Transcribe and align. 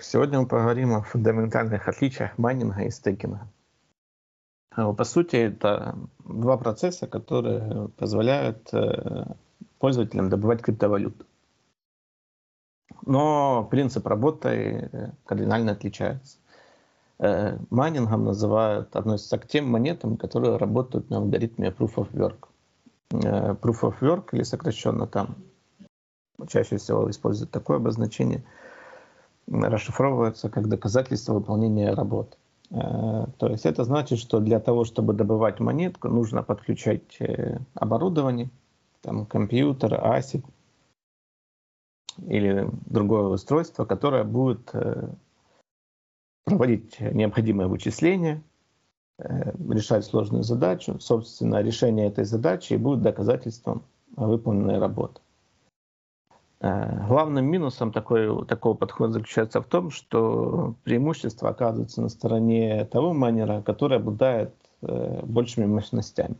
Сегодня 0.00 0.40
мы 0.40 0.48
поговорим 0.48 0.92
о 0.94 1.02
фундаментальных 1.02 1.86
отличиях 1.86 2.36
майнинга 2.36 2.82
и 2.82 2.90
стейкинга. 2.90 3.46
Э, 4.76 4.92
по 4.92 5.04
сути, 5.04 5.36
это 5.36 5.96
два 6.24 6.56
процесса, 6.56 7.06
которые 7.06 7.88
позволяют 7.90 8.74
э, 8.74 9.24
пользователям 9.78 10.30
добывать 10.30 10.62
криптовалюту. 10.62 11.24
Но 13.06 13.68
принцип 13.70 14.04
работы 14.08 14.48
э, 14.92 15.10
кардинально 15.24 15.72
отличается. 15.72 16.38
Майнингом 17.70 18.24
называют, 18.24 18.96
относятся 18.96 19.38
к 19.38 19.46
тем 19.46 19.70
монетам, 19.70 20.16
которые 20.16 20.56
работают 20.56 21.10
на 21.10 21.18
алгоритме 21.18 21.68
Proof 21.68 21.94
of 21.94 22.10
Work. 22.12 22.48
Proof 23.60 23.82
of 23.82 24.00
Work, 24.00 24.30
или 24.32 24.42
сокращенно 24.42 25.06
там, 25.06 25.36
чаще 26.48 26.76
всего 26.76 27.08
используют 27.08 27.52
такое 27.52 27.76
обозначение– 27.76 28.42
расшифровывается 29.46 30.48
как 30.48 30.68
доказательство 30.68 31.34
выполнения 31.34 31.92
работ. 31.92 32.38
Э, 32.70 33.26
то 33.38 33.48
есть 33.48 33.66
это 33.66 33.84
значит, 33.84 34.18
что 34.18 34.40
для 34.40 34.60
того, 34.60 34.84
чтобы 34.84 35.14
добывать 35.14 35.60
монетку, 35.60 36.08
нужно 36.08 36.42
подключать 36.42 37.20
э, 37.20 37.58
оборудование, 37.74 38.50
там, 39.02 39.26
компьютер, 39.26 39.94
ASIC 39.94 40.44
или 42.26 42.68
другое 42.86 43.24
устройство, 43.24 43.84
которое 43.84 44.24
будет 44.24 44.70
э, 44.72 45.08
проводить 46.44 47.00
необходимые 47.00 47.68
вычисления, 47.68 48.42
решать 49.18 50.04
сложную 50.04 50.42
задачу. 50.42 50.98
Собственно, 50.98 51.62
решение 51.62 52.08
этой 52.08 52.24
задачи 52.24 52.74
будет 52.74 53.00
доказательством 53.00 53.84
выполненной 54.16 54.78
работы. 54.78 55.20
Э, 56.64 57.06
главным 57.08 57.44
минусом 57.44 57.92
такой, 57.92 58.46
такого 58.46 58.72
подхода 58.72 59.12
заключается 59.12 59.60
в 59.60 59.66
том, 59.66 59.90
что 59.90 60.74
преимущество 60.82 61.50
оказывается 61.50 62.00
на 62.00 62.08
стороне 62.08 62.86
того 62.86 63.12
майнера, 63.12 63.60
который 63.60 63.98
обладает 63.98 64.54
э, 64.80 65.20
большими 65.26 65.66
мощностями. 65.66 66.36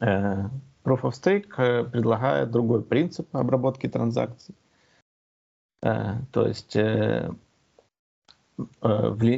Э, 0.00 0.44
Proof 0.84 1.00
of 1.02 1.10
Stake 1.10 1.90
предлагает 1.90 2.52
другой 2.52 2.84
принцип 2.84 3.34
обработки 3.34 3.88
транзакций. 3.88 4.54
То 5.80 6.46
есть 6.46 6.76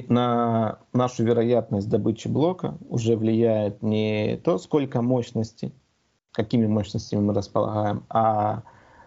на 0.08 0.78
нашу 0.92 1.24
вероятность 1.24 1.88
добычи 1.88 2.28
блока 2.28 2.76
уже 2.88 3.16
влияет 3.16 3.82
не 3.82 4.36
то, 4.38 4.58
сколько 4.58 5.02
мощности 5.02 5.72
какими 6.36 6.66
мощностями 6.66 7.22
мы 7.22 7.32
располагаем, 7.32 8.04
а 8.10 8.62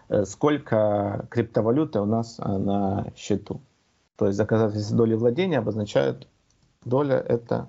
э, 0.08 0.24
сколько 0.24 1.28
криптовалюты 1.30 2.00
у 2.00 2.04
нас 2.04 2.40
э, 2.40 2.58
на 2.58 3.12
счету. 3.14 3.60
То 4.16 4.26
есть 4.26 4.36
доказательство 4.36 4.96
доли 4.96 5.14
владения 5.14 5.58
обозначает 5.58 6.26
доля 6.84 7.18
это 7.18 7.68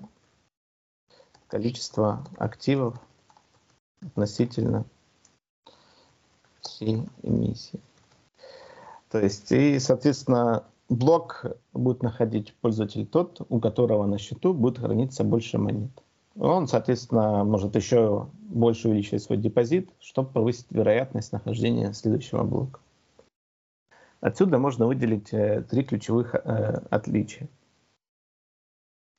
количество 1.46 2.26
активов 2.38 2.98
относительно 4.04 4.84
всей 6.60 7.08
эмиссии. 7.22 7.78
То 9.10 9.20
есть, 9.20 9.52
и, 9.52 9.78
соответственно, 9.78 10.64
блок 10.88 11.46
будет 11.72 12.02
находить 12.02 12.52
пользователь 12.60 13.06
тот, 13.06 13.46
у 13.48 13.60
которого 13.60 14.06
на 14.06 14.18
счету 14.18 14.54
будет 14.54 14.78
храниться 14.78 15.22
больше 15.22 15.58
монет 15.58 15.92
он, 16.38 16.66
соответственно, 16.68 17.44
может 17.44 17.76
еще 17.76 18.28
больше 18.52 18.88
увеличить 18.88 19.22
свой 19.22 19.38
депозит, 19.38 19.90
чтобы 20.00 20.30
повысить 20.30 20.70
вероятность 20.70 21.32
нахождения 21.32 21.92
следующего 21.92 22.44
блока. 22.44 22.80
Отсюда 24.20 24.58
можно 24.58 24.86
выделить 24.86 25.32
э, 25.32 25.62
три 25.68 25.82
ключевых 25.82 26.34
э, 26.34 26.38
отличия. 26.90 27.48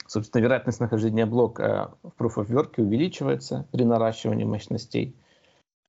Собственно, 0.08 0.44
вероятность 0.44 0.80
нахождения 0.80 1.26
блока 1.26 1.96
в 2.04 2.14
Proof 2.18 2.36
of 2.38 2.48
Work 2.48 2.74
увеличивается 2.78 3.68
при 3.72 3.84
наращивании 3.84 4.46
мощностей. 4.46 5.16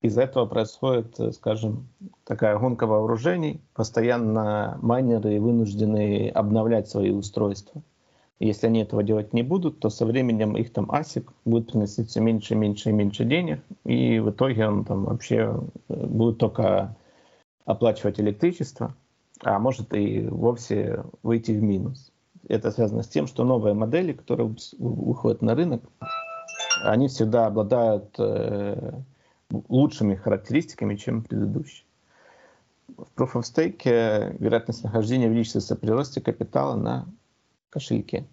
Из-за 0.03 0.23
этого 0.23 0.47
происходит, 0.47 1.21
э, 1.21 1.33
скажем, 1.33 1.89
такая 2.25 2.59
гонка 2.59 2.87
вооружений. 2.87 3.61
Постоянно 3.75 4.79
майнеры 4.83 5.41
вынуждены 5.41 6.29
обновлять 6.31 6.89
свои 6.89 7.11
устройства– 7.11 7.83
если 8.41 8.67
они 8.67 8.83
этого 8.83 9.03
делать 9.03 9.33
не 9.33 9.43
будут, 9.43 9.81
то 9.81 9.91
со 9.91 10.05
временем 10.05 10.57
их 10.57 10.73
там 10.73 10.91
ASIC 10.91 11.29
будет 11.45 11.71
приносить 11.71 12.11
все 12.11 12.21
меньше, 12.21 12.55
меньше 12.55 12.91
и 12.91 12.93
меньше 12.93 13.25
денег, 13.25 13.61
и 13.85 14.19
в 14.19 14.31
итоге 14.31 14.67
он 14.67 14.85
там 14.85 15.05
вообще 15.05 15.61
э, 15.89 16.07
будет 16.07 16.39
только 16.39 16.97
оплачивать 17.65 18.21
электричество, 18.21 18.95
а 19.43 19.59
может 19.59 19.95
и 19.95 20.27
вовсе 20.27 21.05
выйти 21.23 21.53
в 21.53 21.63
минус. 21.63 22.13
Это 22.49 22.71
связано 22.71 23.03
с 23.03 23.09
тем, 23.09 23.27
что 23.27 23.45
новые 23.45 23.75
модели, 23.75 24.13
которые 24.13 24.55
выходят 24.79 25.41
на 25.41 25.55
рынок, 25.55 25.83
они 26.83 27.09
всегда 27.09 27.47
обладают 27.47 28.15
э, 28.19 28.93
лучшими 29.69 30.17
характеристиками, 30.17 30.97
чем 30.97 31.23
предыдущие. 31.23 31.87
В 32.89 33.07
Proof 33.17 33.35
of 33.35 33.43
Stake 33.43 34.37
вероятность 34.39 34.85
нахождения 34.85 35.29
увеличивается 35.29 35.77
при 35.77 35.89
росте 35.89 36.21
капитала 36.21 36.77
на 36.77 37.07
кошельке. 37.75 38.27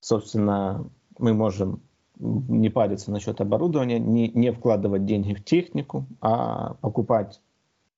Собственно, 0.00 0.84
мы 1.18 1.32
можем 1.32 1.80
не 2.18 2.68
париться 2.68 3.12
насчет 3.12 3.40
оборудования, 3.40 3.98
не, 3.98 4.28
не 4.28 4.52
вкладывать 4.52 5.06
деньги 5.06 5.34
в 5.34 5.44
технику, 5.44 6.06
а 6.20 6.74
покупать 6.74 7.40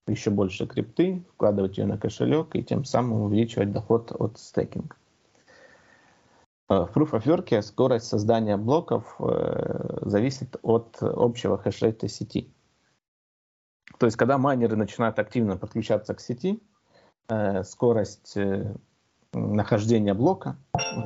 еще 0.07 0.31
больше 0.31 0.67
крипты, 0.67 1.25
вкладывать 1.35 1.79
ее 1.79 1.87
на 1.87 1.97
кошелек 1.99 2.55
и 2.55 2.63
тем 2.63 2.85
самым 2.85 3.23
увеличивать 3.23 3.73
доход 3.73 4.13
от 4.13 4.39
стейкинга. 4.39 4.97
Э, 6.69 6.85
в 6.85 6.91
Proof 6.95 7.13
of 7.13 7.25
Work 7.25 7.63
скорость 7.63 8.07
создания 8.07 8.59
блоков 8.59 9.17
э, 9.19 9.99
зависит 10.03 10.57
от 10.63 10.99
общего 11.01 11.57
хешрейта 11.57 12.09
сети. 12.09 12.53
То 13.99 14.07
есть, 14.07 14.19
когда 14.19 14.37
майнеры 14.37 14.77
начинают 14.77 15.19
активно 15.19 15.57
подключаться 15.57 16.15
к 16.15 16.21
сети, 16.21 16.63
э, 17.29 17.65
скорость 17.65 18.37
нахождения 19.35 20.15
блока 20.15 20.57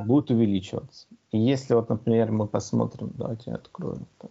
будет 0.07 0.31
увеличиваться. 0.31 1.07
И 1.31 1.39
если 1.39 1.75
вот, 1.75 1.89
например, 1.89 2.31
мы 2.33 2.47
посмотрим, 2.47 3.13
давайте 3.15 3.51
я 3.51 3.57
открою. 3.57 4.07
Так. 4.19 4.31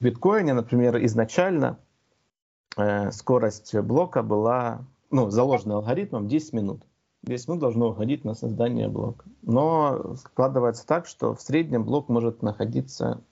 В 0.00 0.04
биткоине, 0.04 0.54
например, 0.54 1.04
изначально 1.04 1.78
э, 2.76 3.10
скорость 3.12 3.74
блока 3.80 4.22
была, 4.22 4.84
ну, 5.10 5.30
заложена 5.30 5.76
алгоритмом 5.76 6.26
10 6.26 6.52
минут. 6.54 6.82
10 7.22 7.48
минут 7.48 7.60
должно 7.60 7.90
уходить 7.90 8.24
на 8.24 8.34
создание 8.34 8.88
блока. 8.88 9.24
Но 9.42 10.16
складывается 10.16 10.86
так, 10.86 11.06
что 11.06 11.34
в 11.34 11.40
среднем 11.40 11.84
блок 11.84 12.08
может 12.08 12.42
находиться 12.42 13.22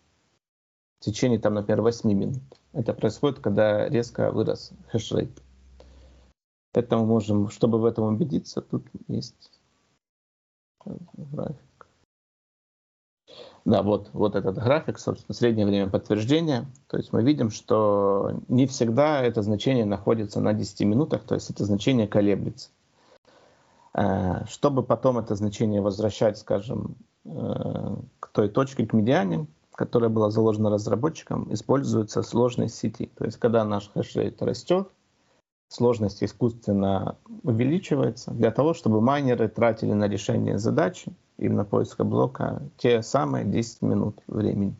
в 1.00 1.04
течение, 1.04 1.40
там, 1.40 1.54
например, 1.54 1.82
8 1.82 2.12
минут. 2.12 2.42
Это 2.72 2.94
происходит, 2.94 3.40
когда 3.40 3.88
резко 3.88 4.30
вырос 4.30 4.72
хешрейт. 4.92 5.42
Поэтому 6.72 7.04
можем, 7.04 7.48
чтобы 7.48 7.78
в 7.78 7.84
этом 7.84 8.04
убедиться, 8.04 8.60
тут 8.60 8.84
есть 9.08 9.50
график. 10.84 11.86
Да, 13.64 13.82
вот, 13.82 14.10
вот 14.12 14.36
этот 14.36 14.56
график, 14.56 14.98
собственно, 14.98 15.34
среднее 15.34 15.66
время 15.66 15.90
подтверждения. 15.90 16.66
То 16.88 16.96
есть 16.96 17.12
мы 17.12 17.22
видим, 17.22 17.50
что 17.50 18.40
не 18.48 18.66
всегда 18.66 19.22
это 19.22 19.42
значение 19.42 19.84
находится 19.84 20.40
на 20.40 20.54
10 20.54 20.80
минутах, 20.80 21.24
то 21.24 21.34
есть 21.34 21.50
это 21.50 21.64
значение 21.64 22.08
колеблется. 22.08 22.70
Э, 23.92 24.44
чтобы 24.46 24.82
потом 24.82 25.18
это 25.18 25.34
значение 25.34 25.82
возвращать, 25.82 26.38
скажем, 26.38 26.96
э, 27.24 27.96
к 28.20 28.28
той 28.28 28.48
точке, 28.48 28.86
к 28.86 28.92
медиане, 28.92 29.46
которая 29.74 30.10
была 30.10 30.30
заложена 30.30 30.70
разработчиком, 30.70 31.52
используется 31.52 32.22
сложность 32.22 32.76
сети. 32.76 33.10
То 33.16 33.24
есть 33.24 33.38
когда 33.38 33.64
наш 33.64 33.90
хешрейт 33.90 34.40
растет, 34.42 34.88
сложность 35.70 36.22
искусственно 36.22 37.16
увеличивается 37.44 38.32
для 38.32 38.50
того, 38.50 38.74
чтобы 38.74 39.00
майнеры 39.00 39.48
тратили 39.48 39.92
на 39.92 40.08
решение 40.08 40.58
задачи 40.58 41.12
и 41.38 41.48
на 41.48 41.64
поиск 41.64 42.00
блока 42.00 42.60
те 42.76 43.02
самые 43.02 43.44
10 43.44 43.82
минут 43.82 44.16
времени. 44.26 44.74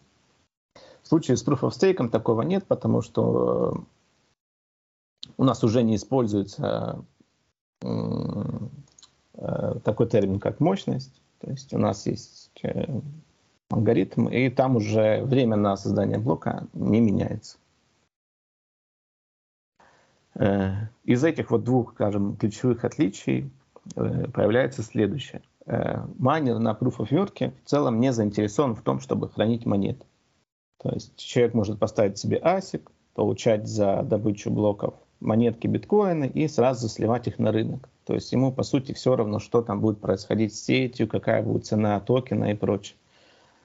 В 1.02 1.08
случае 1.08 1.36
с 1.36 1.46
Proof 1.46 1.60
of 1.60 1.70
Stake 1.70 2.08
такого 2.10 2.42
нет, 2.42 2.66
потому 2.66 3.02
что 3.02 3.84
у 5.36 5.44
нас 5.44 5.62
уже 5.62 5.82
не 5.82 5.94
используется 5.94 7.04
э, 7.82 8.58
такой 9.84 10.08
термин, 10.08 10.40
как 10.40 10.58
мощность. 10.58 11.22
То 11.40 11.50
есть 11.50 11.72
у 11.72 11.78
нас 11.78 12.06
есть 12.06 12.50
э, 12.62 13.00
алгоритм, 13.70 14.28
и 14.28 14.50
там 14.50 14.76
уже 14.76 15.22
время 15.22 15.56
на 15.56 15.76
создание 15.76 16.18
блока 16.18 16.66
не 16.74 17.00
меняется. 17.00 17.58
Э, 20.40 20.86
из 21.04 21.22
этих 21.22 21.50
вот 21.50 21.64
двух, 21.64 21.92
скажем, 21.92 22.34
ключевых 22.36 22.84
отличий 22.84 23.50
э, 23.94 24.24
появляется 24.32 24.82
следующее. 24.82 25.42
Э, 25.66 25.98
майнер 26.18 26.58
на 26.58 26.72
Proof 26.72 26.96
of 26.96 27.10
Work 27.10 27.52
в 27.62 27.68
целом 27.68 28.00
не 28.00 28.10
заинтересован 28.10 28.74
в 28.74 28.80
том, 28.80 29.00
чтобы 29.00 29.28
хранить 29.28 29.66
монеты. 29.66 30.02
То 30.82 30.88
есть 30.92 31.14
человек 31.16 31.52
может 31.52 31.78
поставить 31.78 32.16
себе 32.16 32.38
ASIC, 32.38 32.88
получать 33.14 33.68
за 33.68 34.02
добычу 34.02 34.50
блоков 34.50 34.94
монетки 35.20 35.66
биткоины 35.66 36.24
и 36.24 36.48
сразу 36.48 36.88
сливать 36.88 37.26
их 37.26 37.38
на 37.38 37.52
рынок. 37.52 37.90
То 38.06 38.14
есть 38.14 38.32
ему, 38.32 38.50
по 38.50 38.62
сути, 38.62 38.94
все 38.94 39.14
равно, 39.14 39.40
что 39.40 39.60
там 39.60 39.82
будет 39.82 40.00
происходить 40.00 40.54
с 40.54 40.62
сетью, 40.62 41.06
какая 41.06 41.42
будет 41.42 41.66
цена 41.66 42.00
токена 42.00 42.52
и 42.52 42.54
прочее. 42.54 42.96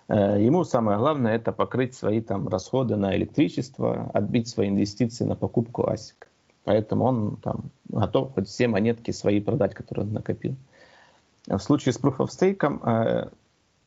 Ему 0.09 0.65
самое 0.65 0.97
главное 0.97 1.37
это 1.37 1.53
покрыть 1.53 1.95
свои 1.95 2.19
там 2.19 2.49
расходы 2.49 2.97
на 2.97 3.15
электричество, 3.15 4.11
отбить 4.13 4.49
свои 4.49 4.67
инвестиции 4.67 5.23
на 5.23 5.37
покупку 5.37 5.83
ASIC. 5.83 6.27
Поэтому 6.65 7.05
он 7.05 7.37
там 7.37 7.71
готов 7.89 8.33
хоть 8.33 8.47
все 8.47 8.67
монетки 8.67 9.11
свои 9.11 9.39
продать, 9.39 9.73
которые 9.73 10.05
он 10.05 10.13
накопил. 10.13 10.55
В 11.47 11.59
случае 11.59 11.93
с 11.93 11.99
Proof 11.99 12.17
of 12.17 12.27
Stake, 12.27 12.81
э, 12.83 13.29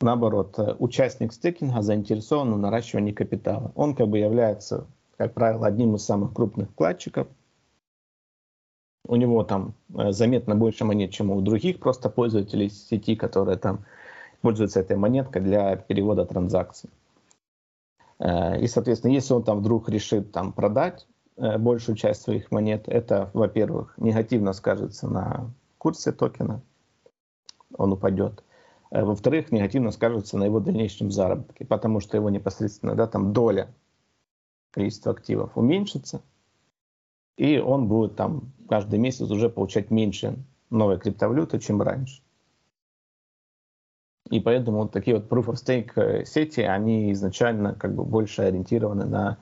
наоборот, 0.00 0.58
э, 0.58 0.74
участник 0.78 1.32
стейкинга 1.32 1.82
заинтересован 1.82 2.54
в 2.54 2.58
наращивании 2.58 3.12
капитала. 3.12 3.72
Он 3.74 3.94
как 3.94 4.08
бы 4.08 4.18
является, 4.18 4.86
как 5.16 5.34
правило, 5.34 5.66
одним 5.66 5.96
из 5.96 6.04
самых 6.04 6.32
крупных 6.32 6.70
вкладчиков. 6.70 7.26
У 9.06 9.16
него 9.16 9.42
там 9.42 9.74
заметно 9.88 10.54
больше 10.54 10.84
монет, 10.84 11.10
чем 11.10 11.30
у 11.30 11.40
других 11.40 11.80
просто 11.80 12.10
пользователей 12.10 12.68
сети, 12.68 13.16
которые 13.16 13.58
там 13.58 13.84
пользуется 14.40 14.80
этой 14.80 14.96
монеткой 14.96 15.42
для 15.42 15.76
перевода 15.76 16.24
транзакций. 16.26 16.90
Э, 18.18 18.60
и, 18.60 18.66
соответственно, 18.66 19.12
если 19.12 19.34
он 19.34 19.42
там 19.42 19.60
вдруг 19.60 19.88
решит 19.88 20.32
там 20.32 20.52
продать 20.52 21.06
э, 21.06 21.17
большую 21.58 21.96
часть 21.96 22.22
своих 22.22 22.50
монет, 22.50 22.88
это, 22.88 23.30
во-первых, 23.32 23.94
негативно 23.96 24.52
скажется 24.52 25.08
на 25.08 25.50
курсе 25.78 26.12
токена, 26.12 26.60
он 27.76 27.92
упадет. 27.92 28.42
Э, 28.90 29.04
во-вторых, 29.04 29.52
негативно 29.52 29.90
скажется 29.90 30.36
на 30.38 30.44
его 30.44 30.60
дальнейшем 30.60 31.10
заработке, 31.10 31.64
потому 31.64 32.00
что 32.00 32.16
его 32.16 32.30
непосредственно 32.30 32.94
да, 32.94 33.06
там 33.06 33.32
доля 33.32 33.74
количества 34.70 35.12
активов 35.12 35.56
уменьшится, 35.56 36.22
и 37.36 37.58
он 37.58 37.88
будет 37.88 38.16
там 38.16 38.52
каждый 38.68 38.98
месяц 38.98 39.30
уже 39.30 39.48
получать 39.48 39.90
меньше 39.90 40.36
новой 40.70 40.98
криптовалюты, 40.98 41.58
чем 41.58 41.80
раньше. 41.80 42.22
И 44.30 44.40
поэтому 44.40 44.82
вот 44.82 44.92
такие 44.92 45.16
вот 45.16 45.30
proof 45.30 45.46
of 45.46 45.54
stake 45.54 45.92
э, 45.96 46.24
сети, 46.24 46.60
они 46.60 47.12
изначально 47.12 47.74
как 47.74 47.94
бы 47.94 48.04
больше 48.04 48.42
ориентированы 48.42 49.06
на 49.06 49.38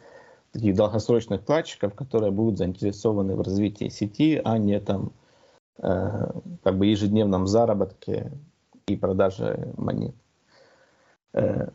таких 0.56 0.74
долгосрочных 0.74 1.42
вкладчиков, 1.42 1.94
которые 1.94 2.32
будут 2.32 2.58
заинтересованы 2.58 3.36
в 3.36 3.42
развитии 3.42 3.88
сети, 3.88 4.40
а 4.42 4.56
не 4.56 4.80
там 4.80 5.12
э, 5.78 6.30
как 6.62 6.78
бы 6.78 6.86
ежедневном 6.86 7.46
заработке 7.46 8.32
и 8.86 8.96
продаже 8.96 9.72
монет. 9.76 10.14
Э, 11.34 11.68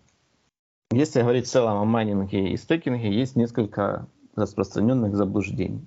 если 0.91 1.21
говорить 1.21 1.45
в 1.45 1.51
целом 1.51 1.77
о 1.77 1.85
майнинге 1.85 2.49
и 2.49 2.57
стейкинге, 2.57 3.11
есть 3.11 3.35
несколько 3.35 4.07
распространенных 4.35 5.15
заблуждений. 5.15 5.85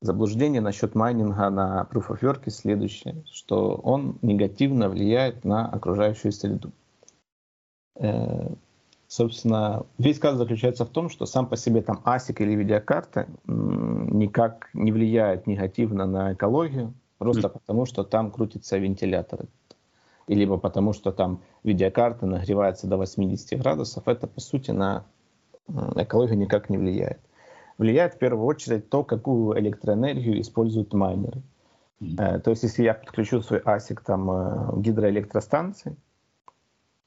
Заблуждение 0.00 0.60
насчет 0.60 0.94
майнинга 0.94 1.50
на 1.50 1.88
Proof 1.90 2.08
of 2.08 2.20
Work 2.20 2.50
следующее, 2.50 3.24
что 3.30 3.74
он 3.74 4.18
негативно 4.22 4.88
влияет 4.88 5.44
на 5.44 5.68
окружающую 5.68 6.30
среду. 6.30 6.70
Э, 7.96 8.48
собственно, 9.12 9.84
весь 9.98 10.18
каз 10.18 10.36
заключается 10.36 10.86
в 10.86 10.88
том, 10.88 11.10
что 11.10 11.26
сам 11.26 11.46
по 11.46 11.56
себе 11.56 11.82
там 11.82 12.00
ASIC 12.02 12.42
или 12.42 12.54
видеокарта 12.54 13.28
никак 13.46 14.70
не 14.72 14.90
влияет 14.90 15.46
негативно 15.46 16.06
на 16.06 16.32
экологию, 16.32 16.94
просто 17.18 17.50
потому 17.50 17.84
что 17.84 18.04
там 18.04 18.30
крутятся 18.30 18.78
вентиляторы. 18.78 19.48
И 20.28 20.34
либо 20.34 20.56
потому 20.56 20.94
что 20.94 21.12
там 21.12 21.42
видеокарта 21.62 22.24
нагревается 22.24 22.86
до 22.86 22.96
80 22.96 23.58
градусов, 23.60 24.08
это 24.08 24.26
по 24.26 24.40
сути 24.40 24.70
на 24.70 25.04
экологию 25.96 26.38
никак 26.38 26.70
не 26.70 26.78
влияет 26.78 27.20
влияет 27.76 28.14
в 28.14 28.18
первую 28.18 28.46
очередь 28.46 28.88
то, 28.88 29.04
какую 29.04 29.58
электроэнергию 29.58 30.40
используют 30.40 30.94
майнеры. 30.94 31.42
Mm-hmm. 32.00 32.40
То 32.40 32.50
есть, 32.50 32.62
если 32.62 32.84
я 32.84 32.94
подключу 32.94 33.42
свой 33.42 33.60
ASIC 33.60 34.00
там, 34.04 34.28
к 34.28 34.74
э, 34.76 34.80
гидроэлектростанции, 34.80 35.96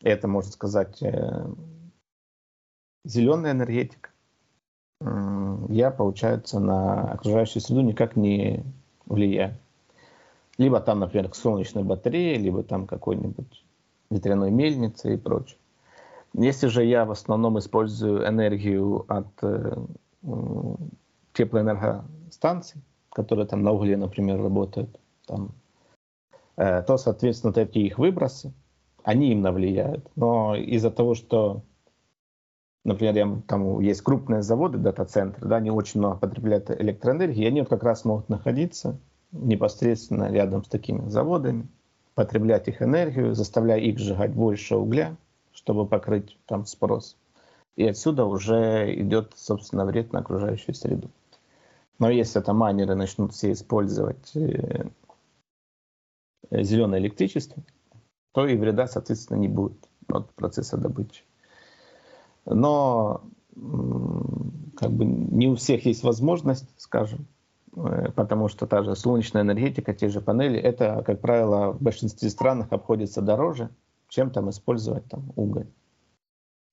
это, 0.02 0.28
можно 0.28 0.52
сказать, 0.52 1.02
э, 1.02 1.46
зеленая 3.06 3.54
энергетика, 3.54 4.10
я, 5.70 5.92
получается, 5.92 6.60
на 6.60 7.12
окружающую 7.14 7.62
среду 7.62 7.82
никак 7.82 8.16
не 8.16 8.64
влияю. 9.06 9.56
Либо 10.58 10.80
там, 10.80 11.00
например, 11.00 11.34
солнечной 11.34 11.84
батарее, 11.84 12.38
либо 12.38 12.64
там 12.64 12.88
какой-нибудь 12.88 13.64
ветряной 14.10 14.52
мельницы 14.52 15.14
и 15.14 15.18
прочее. 15.18 15.58
Если 16.34 16.68
же 16.68 16.84
я 16.84 17.06
в 17.06 17.12
основном 17.12 17.60
использую 17.60 18.28
энергию 18.28 19.06
от 19.08 19.28
теплоэнергостанций, 21.34 22.82
которые 23.10 23.48
там 23.48 23.64
на 23.64 23.72
угле, 23.72 23.98
например, 23.98 24.42
работают, 24.42 25.00
там, 25.26 25.52
э, 26.58 26.82
то, 26.84 26.98
соответственно, 26.98 27.54
такие 27.54 27.88
их 27.88 27.98
выбросы, 27.98 28.54
они 29.04 29.32
именно 29.32 29.52
влияют. 29.52 30.10
Но 30.16 30.56
из-за 30.56 30.92
того, 30.92 31.14
что, 31.14 31.62
например, 32.86 33.42
там 33.48 33.82
есть 33.82 34.02
крупные 34.02 34.42
заводы, 34.42 34.78
дата-центры, 34.78 35.46
да, 35.46 35.58
они 35.58 35.72
очень 35.72 36.00
много 36.00 36.16
потребляют 36.16 36.72
электроэнергии, 36.72 37.44
и 37.44 37.48
они 37.48 37.60
вот 37.60 37.70
как 37.70 37.84
раз 37.84 38.06
могут 38.06 38.30
находиться 38.30 38.98
непосредственно 39.34 40.32
рядом 40.32 40.64
с 40.64 40.70
такими 40.70 41.10
заводами, 41.10 41.68
потреблять 42.14 42.70
их 42.70 42.82
энергию, 42.82 43.36
заставляя 43.36 43.80
их 43.80 44.00
сжигать 44.00 44.34
больше 44.34 44.78
угля, 44.78 45.18
чтобы 45.52 45.86
покрыть 45.86 46.38
там 46.46 46.66
спрос 46.66 47.18
и 47.76 47.86
отсюда 47.86 48.26
уже 48.26 48.94
идет, 48.96 49.34
собственно, 49.36 49.86
вред 49.86 50.14
на 50.14 50.20
окружающую 50.20 50.74
среду. 50.74 51.10
Но 52.00 52.10
если 52.10 52.42
это 52.42 52.54
майнеры 52.54 52.96
начнут 52.96 53.34
все 53.34 53.52
использовать 53.52 54.36
э, 54.36 54.88
зеленое 56.52 57.02
электричество, 57.02 57.62
то 58.34 58.48
и 58.48 58.58
вреда, 58.58 58.88
соответственно, 58.88 59.38
не 59.38 59.48
будет 59.48 59.78
от 60.08 60.34
процесса 60.34 60.78
добычи. 60.78 61.24
Но 62.46 63.24
как 64.76 64.92
бы 64.92 65.06
не 65.06 65.48
у 65.48 65.56
всех 65.56 65.86
есть 65.86 66.04
возможность, 66.04 66.68
скажем, 66.78 67.28
э, 67.76 68.12
потому 68.16 68.50
что 68.50 68.68
та 68.68 68.84
же 68.84 68.96
солнечная 68.96 69.42
энергетика, 69.42 69.94
те 69.94 70.10
же 70.10 70.22
панели, 70.22 70.60
это, 70.60 71.04
как 71.06 71.22
правило, 71.22 71.72
в 71.72 71.82
большинстве 71.82 72.30
стран 72.30 72.68
обходится 72.70 73.22
дороже, 73.22 73.70
чем 74.10 74.32
там 74.32 74.50
использовать 74.50 75.06
там 75.06 75.32
уголь. 75.36 75.68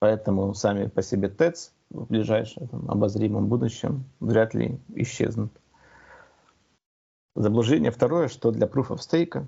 Поэтому 0.01 0.53
сами 0.55 0.89
по 0.89 1.03
себе 1.03 1.29
ТЭЦ 1.29 1.73
в 1.91 2.07
ближайшем 2.07 2.67
там, 2.69 2.91
обозримом 2.91 3.47
будущем 3.47 4.05
вряд 4.19 4.55
ли 4.55 4.81
исчезнут. 4.95 5.53
Заблуждение 7.37 7.91
второе, 7.91 8.29
что 8.29 8.51
для 8.51 8.67
Proof 8.67 8.89
of 8.89 8.99
Stake, 8.99 9.47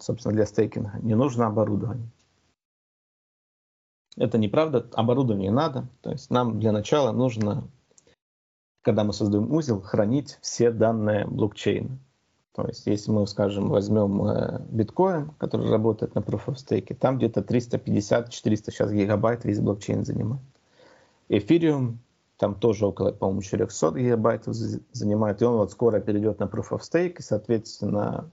собственно, 0.00 0.34
для 0.34 0.46
стейкинга, 0.46 0.98
не 1.02 1.14
нужно 1.14 1.46
оборудование. 1.46 2.08
Это 4.16 4.38
неправда, 4.38 4.86
оборудование 4.92 5.50
надо. 5.50 5.88
То 6.02 6.10
есть 6.10 6.30
нам 6.30 6.60
для 6.60 6.72
начала 6.72 7.12
нужно, 7.12 7.64
когда 8.82 9.04
мы 9.04 9.12
создаем 9.12 9.52
узел, 9.52 9.80
хранить 9.80 10.38
все 10.42 10.70
данные 10.70 11.26
блокчейна. 11.26 11.98
То 12.54 12.66
есть, 12.66 12.86
если 12.86 13.10
мы, 13.10 13.26
скажем, 13.26 13.70
возьмем 13.70 14.26
э, 14.26 14.60
биткоин, 14.68 15.30
который 15.38 15.70
работает 15.70 16.14
на 16.14 16.18
Proof 16.18 16.46
of 16.48 16.56
Stake, 16.56 16.94
там 16.94 17.16
где-то 17.16 17.40
350-400 17.40 18.30
сейчас 18.30 18.92
гигабайт 18.92 19.46
весь 19.46 19.60
блокчейн 19.60 20.04
занимает. 20.04 20.42
Эфириум 21.30 21.98
там 22.36 22.54
тоже 22.54 22.86
около, 22.86 23.12
по-моему, 23.12 23.40
400 23.40 23.92
гигабайтов 23.92 24.54
занимает, 24.54 25.40
и 25.40 25.44
он 25.46 25.56
вот 25.56 25.70
скоро 25.70 26.00
перейдет 26.00 26.40
на 26.40 26.44
Proof 26.44 26.70
of 26.72 26.80
Stake, 26.80 27.16
и, 27.20 27.22
соответственно, 27.22 28.30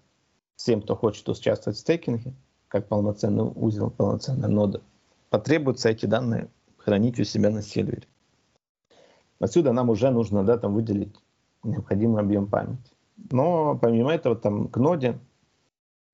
всем, 0.58 0.82
кто 0.82 0.98
хочет 0.98 1.30
участвовать 1.30 1.78
в 1.78 1.82
стейкинге, 1.82 2.34
как 2.68 2.88
полноценный 2.88 3.50
узел, 3.56 3.90
полноценная 3.90 4.50
нода, 4.50 4.82
потребуется 5.30 5.90
эти 5.90 6.06
данные 6.06 6.50
хранить 6.78 7.20
у 7.20 7.24
себя 7.24 7.50
на 7.50 7.62
сервере. 7.62 8.08
Отсюда 9.40 9.72
нам 9.72 9.90
уже 9.90 10.10
нужно 10.12 10.44
да, 10.44 10.58
там 10.58 10.74
выделить 10.74 11.16
необходимый 11.64 12.22
объем 12.22 12.48
памяти. 12.48 12.94
Но 13.32 13.78
помимо 13.78 14.12
этого 14.12 14.36
там 14.36 14.68
к 14.68 14.78
ноде 14.78 15.20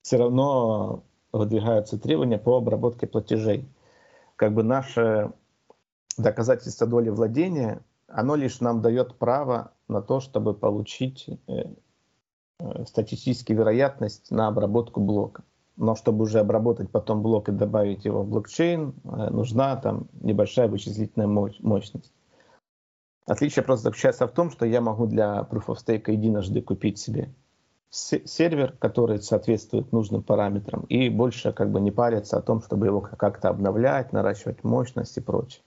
все 0.01 0.17
равно 0.17 1.03
выдвигаются 1.31 1.99
требования 1.99 2.37
по 2.37 2.57
обработке 2.57 3.07
платежей. 3.07 3.67
Как 4.35 4.53
бы 4.53 4.63
наше 4.63 5.31
доказательство 6.17 6.87
доли 6.87 7.09
владения, 7.09 7.81
оно 8.07 8.35
лишь 8.35 8.59
нам 8.59 8.81
дает 8.81 9.15
право 9.15 9.71
на 9.87 10.01
то, 10.01 10.19
чтобы 10.19 10.53
получить 10.53 11.29
э, 11.47 11.65
э, 12.59 12.85
статистически 12.85 13.53
вероятность 13.53 14.31
на 14.31 14.47
обработку 14.47 14.99
блока. 14.99 15.43
Но 15.77 15.95
чтобы 15.95 16.23
уже 16.23 16.39
обработать 16.39 16.89
потом 16.89 17.21
блок 17.21 17.49
и 17.49 17.51
добавить 17.51 18.05
его 18.05 18.23
в 18.23 18.29
блокчейн, 18.29 18.93
э, 19.03 19.29
нужна 19.29 19.75
там 19.75 20.07
небольшая 20.21 20.67
вычислительная 20.67 21.27
мощность. 21.27 22.13
Отличие 23.27 23.63
просто 23.63 23.85
заключается 23.85 24.27
в 24.27 24.31
том, 24.31 24.51
что 24.51 24.65
я 24.65 24.81
могу 24.81 25.07
для 25.07 25.47
Proof 25.49 25.65
of 25.67 25.77
Stake 25.85 26.11
единожды 26.11 26.61
купить 26.61 26.99
себе 26.99 27.29
сервер, 27.89 28.75
который 28.77 29.21
соответствует 29.21 29.91
нужным 29.93 30.21
параметрам, 30.21 30.81
и 30.89 31.09
больше 31.09 31.53
как 31.53 31.71
бы 31.71 31.79
не 31.79 31.91
париться 31.91 32.37
о 32.37 32.41
том, 32.41 32.61
чтобы 32.61 32.87
его 32.87 32.99
как-то 32.99 33.49
обновлять, 33.49 34.11
наращивать 34.11 34.63
мощность 34.63 35.17
и 35.17 35.21
прочее. 35.21 35.63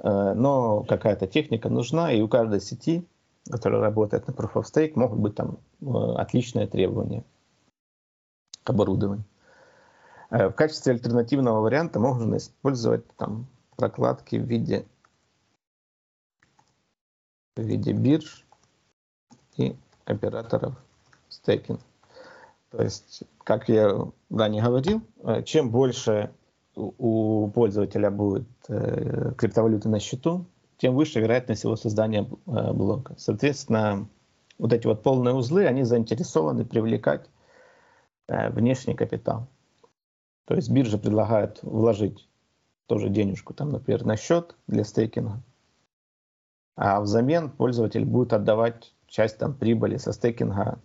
Э, 0.00 0.34
но 0.34 0.82
какая-то 0.84 1.26
техника 1.26 1.68
нужна, 1.68 2.12
и 2.12 2.20
у 2.20 2.28
каждой 2.28 2.60
сети 2.60 3.06
которые 3.50 3.80
работают 3.80 4.26
на 4.26 4.32
Proof 4.32 4.54
of 4.54 4.64
Stake, 4.64 4.92
могут 4.94 5.18
быть 5.18 5.34
там 5.34 5.58
отличные 6.16 6.66
требования 6.66 7.24
к 8.68 8.70
оборудованию. 8.70 9.24
В 10.30 10.50
качестве 10.50 10.92
альтернативного 10.92 11.62
варианта 11.62 11.98
можно 11.98 12.36
использовать 12.36 13.06
там 13.16 13.46
прокладки 13.76 14.36
в 14.36 14.42
виде, 14.42 14.84
в 17.56 17.62
виде 17.62 17.92
бирж 17.92 18.44
и 19.56 19.74
операторов 20.04 20.74
стейкинга. 21.30 21.80
То 22.70 22.82
есть, 22.82 23.22
как 23.44 23.70
я 23.70 24.06
ранее 24.30 24.62
говорил, 24.62 25.00
э, 25.22 25.42
чем 25.44 25.70
больше 25.70 26.30
у 26.74 27.48
пользователя 27.48 28.10
будет 28.10 28.48
э, 28.68 29.32
криптовалюты 29.36 29.88
на 29.88 29.98
счету, 29.98 30.44
тем 30.76 30.94
выше 30.94 31.20
вероятность 31.20 31.64
его 31.64 31.76
создания 31.76 32.28
э, 32.46 32.72
блока. 32.72 33.14
Соответственно, 33.16 34.06
вот 34.58 34.72
эти 34.74 34.86
вот 34.86 35.02
полные 35.02 35.34
узлы, 35.34 35.66
они 35.66 35.84
заинтересованы 35.84 36.66
привлекать 36.66 37.30
внешний 38.28 38.94
капитал. 38.94 39.48
То 40.44 40.54
есть 40.54 40.70
биржа 40.70 40.98
предлагает 40.98 41.62
вложить 41.62 42.28
тоже 42.86 43.08
денежку, 43.08 43.52
там, 43.52 43.70
например, 43.70 44.04
на 44.04 44.16
счет 44.16 44.56
для 44.66 44.84
стейкинга, 44.84 45.42
а 46.76 47.00
взамен 47.00 47.50
пользователь 47.50 48.04
будет 48.04 48.32
отдавать 48.32 48.94
часть 49.06 49.38
там, 49.38 49.54
прибыли 49.54 49.96
со 49.96 50.12
стейкинга 50.12 50.80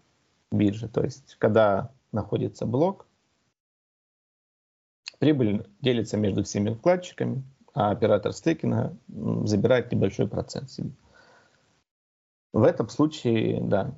биржи. 0.52 0.90
То 0.90 1.04
есть, 1.04 1.36
когда 1.40 1.92
находится 2.12 2.66
блок, 2.66 3.06
прибыль 5.20 5.66
делится 5.82 6.18
между 6.18 6.44
всеми 6.44 6.74
вкладчиками, 6.74 7.44
а 7.74 7.92
оператор 7.92 8.34
стейкинга 8.34 8.98
забирает 9.46 9.92
небольшой 9.92 10.28
процент 10.28 10.72
себе. 10.72 10.92
В 12.52 12.64
этом 12.64 12.90
случае, 12.90 13.62
да, 13.62 13.96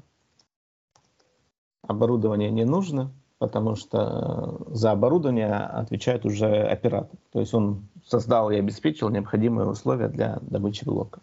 оборудование 1.82 2.52
не 2.52 2.66
нужно, 2.66 3.12
потому 3.40 3.76
что 3.76 4.62
за 4.70 4.92
оборудование 4.92 5.54
отвечает 5.54 6.26
уже 6.26 6.64
оператор. 6.64 7.20
То 7.32 7.40
есть 7.40 7.54
он 7.54 7.88
создал 8.06 8.52
и 8.52 8.58
обеспечил 8.58 9.10
необходимые 9.10 9.68
условия 9.68 10.08
для 10.08 10.40
добычи 10.42 10.86
блока. 10.86 11.22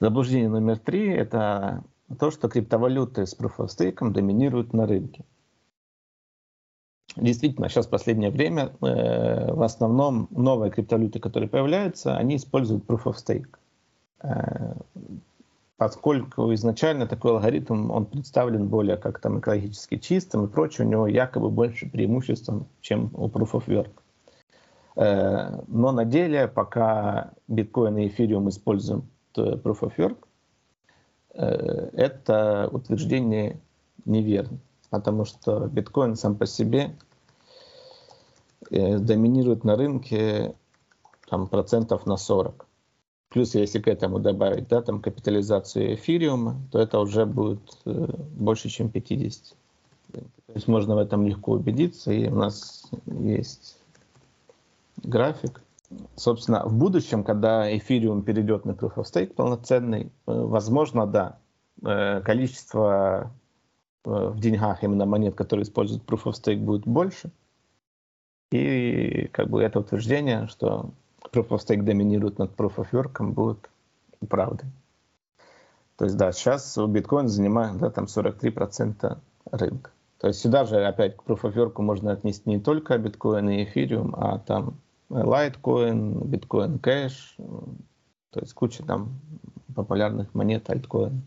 Заблуждение 0.00 0.48
номер 0.48 0.78
три– 0.78 1.08
это 1.08 1.82
то, 2.18 2.30
что 2.30 2.48
криптовалюты 2.48 3.26
с 3.26 3.36
Proof 3.36 3.56
of 3.58 3.66
Stake 3.66 4.10
доминируют 4.10 4.72
на 4.72 4.86
рынке. 4.86 5.24
Действительно, 7.16 7.68
сейчас 7.68 7.86
в 7.86 7.90
последнее 7.90 8.30
время 8.30 8.72
э, 8.80 9.52
в 9.52 9.62
основном 9.62 10.28
новые 10.30 10.70
криптовалюты, 10.70 11.18
которые 11.18 11.48
появляются, 11.48 12.16
они 12.16 12.36
используют 12.36 12.84
Proof 12.84 13.04
of 13.04 13.14
Stake. 13.14 13.56
Э, 14.22 14.74
поскольку 15.78 16.52
изначально 16.52 17.06
такой 17.06 17.32
алгоритм, 17.32 17.90
он 17.90 18.04
представлен 18.04 18.68
более 18.68 18.98
как 18.98 19.20
там 19.20 19.40
экологически 19.40 19.96
чистым 19.96 20.44
и 20.44 20.48
прочее, 20.48 20.86
у 20.86 20.90
него 20.90 21.06
якобы 21.06 21.50
больше 21.50 21.88
преимуществ, 21.88 22.50
чем 22.82 23.10
у 23.14 23.28
Proof 23.28 23.52
of 23.52 23.66
Work. 23.66 23.90
Э, 24.96 25.62
но 25.68 25.92
на 25.92 26.04
деле, 26.04 26.48
пока 26.48 27.32
биткоин 27.48 27.96
и 27.96 28.08
эфириум 28.08 28.50
используют 28.50 29.04
э, 29.36 29.40
Proof 29.40 29.80
of 29.80 29.96
Work, 29.96 30.18
Э, 31.38 31.90
это 31.92 32.68
утверждение 32.72 33.60
неверно, 34.04 34.58
потому 34.90 35.24
что 35.24 35.68
биткоин 35.68 36.16
сам 36.16 36.36
по 36.36 36.46
себе 36.46 36.96
доминирует 38.70 39.64
на 39.64 39.76
рынке 39.76 40.54
там, 41.28 41.46
процентов 41.46 42.06
на 42.06 42.16
40. 42.16 42.66
Плюс, 43.28 43.54
если 43.54 43.78
к 43.78 43.88
этому 43.88 44.18
добавить 44.20 44.68
да, 44.68 44.80
там, 44.80 45.00
капитализацию 45.00 45.94
эфириума, 45.94 46.56
то 46.72 46.78
это 46.78 46.98
уже 46.98 47.26
будет 47.26 47.60
э, 47.84 48.06
больше, 48.36 48.70
чем 48.70 48.88
50. 48.88 49.54
То 50.12 50.20
есть 50.54 50.66
можно 50.66 50.94
в 50.94 50.98
этом 50.98 51.26
легко 51.26 51.52
убедиться, 51.52 52.10
и 52.10 52.28
у 52.28 52.34
нас 52.34 52.90
есть 53.06 53.78
график. 55.02 55.60
Собственно, 56.16 56.64
в 56.64 56.72
будущем, 56.72 57.22
когда 57.22 57.76
эфириум 57.76 58.22
перейдет 58.22 58.64
на 58.64 58.70
Proof 58.72 58.94
of 58.94 59.04
Stake 59.04 59.34
полноценный, 59.34 60.04
э, 60.04 60.08
возможно, 60.26 61.06
да, 61.06 61.38
э, 61.82 62.22
количество 62.22 63.30
в 64.04 64.40
деньгах 64.40 64.82
именно 64.82 65.04
монет, 65.04 65.34
которые 65.34 65.64
используют 65.64 66.04
Proof 66.04 66.24
of 66.24 66.32
Stake, 66.32 66.64
будет 66.64 66.86
больше. 66.86 67.30
И 68.50 69.28
как 69.32 69.50
бы 69.50 69.62
это 69.62 69.80
утверждение, 69.80 70.46
что 70.46 70.90
Proof 71.32 71.48
of 71.48 71.58
Stake 71.58 71.82
доминирует 71.82 72.38
над 72.38 72.52
Proof 72.52 72.76
of 72.76 72.90
Work, 72.92 73.22
будет 73.32 73.70
правдой. 74.28 74.68
То 75.96 76.04
есть, 76.04 76.16
да, 76.16 76.32
сейчас 76.32 76.78
биткоин 76.78 77.28
занимает 77.28 77.78
да, 77.78 77.90
там 77.90 78.04
43% 78.04 79.18
рынка. 79.50 79.90
То 80.18 80.28
есть 80.28 80.40
сюда 80.40 80.64
же 80.64 80.84
опять 80.84 81.16
к 81.16 81.22
Proof 81.22 81.42
of 81.42 81.54
Work 81.54 81.82
можно 81.82 82.12
отнести 82.12 82.48
не 82.48 82.60
только 82.60 82.98
биткоин 82.98 83.48
и 83.50 83.64
эфириум, 83.64 84.14
а 84.16 84.38
там 84.38 84.78
Litecoin, 85.10 86.22
Bitcoin 86.24 86.80
Cash, 86.80 87.36
то 88.30 88.40
есть 88.40 88.52
куча 88.52 88.84
там 88.84 89.20
популярных 89.74 90.34
монет, 90.34 90.68
альткоин. 90.70 91.22